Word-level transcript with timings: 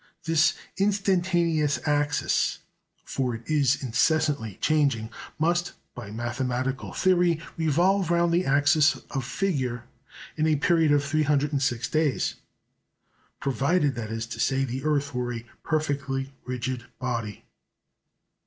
This 0.23 0.55
"instantaneous 0.79 1.77
axis" 1.87 2.57
(for 3.05 3.35
it 3.35 3.43
is 3.45 3.83
incessantly 3.83 4.57
changing) 4.59 5.11
must, 5.37 5.73
by 5.93 6.09
mathematical 6.09 6.91
theory, 6.91 7.39
revolve 7.55 8.09
round 8.09 8.33
the 8.33 8.43
axis 8.43 8.95
of 9.11 9.23
figure 9.23 9.83
in 10.35 10.47
a 10.47 10.55
period 10.55 10.91
of 10.91 11.03
306 11.05 11.87
days. 11.89 12.33
Provided, 13.39 13.93
that 13.93 14.09
is 14.09 14.25
to 14.25 14.39
say, 14.39 14.63
the 14.63 14.83
earth 14.85 15.13
were 15.13 15.31
a 15.31 15.45
perfectly 15.61 16.33
rigid 16.45 16.85
body. 16.97 17.45